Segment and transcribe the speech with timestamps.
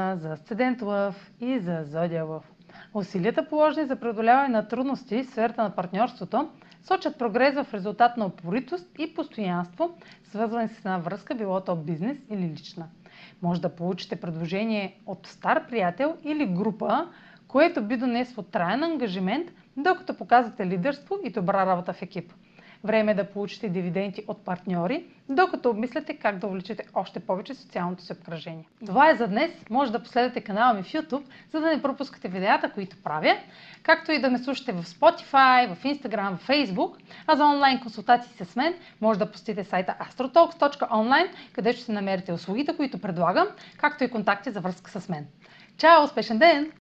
[0.00, 2.52] за Асцендент Лъв и за Зодия Лъв.
[2.94, 6.48] Усилията положени за преодоляване на трудности в сферата на партньорството
[6.82, 9.90] сочат прогрес в резултат на упоритост и постоянство,
[10.24, 12.86] свързвани с една връзка, било то бизнес или лична.
[13.42, 17.08] Може да получите предложение от стар приятел или група,
[17.48, 22.32] което би донесло траен ангажимент, докато показвате лидерство и добра работа в екип.
[22.84, 28.02] Време е да получите дивиденти от партньори, докато обмисляте как да увлечете още повече социалното
[28.02, 28.64] си обкръжение.
[28.86, 29.50] Това е за днес.
[29.70, 33.36] Може да последвате канала ми в YouTube, за да не пропускате видеята, които правя,
[33.82, 36.96] както и да ме слушате в Spotify, в Instagram, в Facebook.
[37.26, 42.76] А за онлайн консултации с мен може да посетите сайта astrotalks.online, където ще намерите услугите,
[42.76, 45.26] които предлагам, както и контакти за връзка с мен.
[45.76, 46.04] Чао!
[46.04, 46.72] Успешен ден!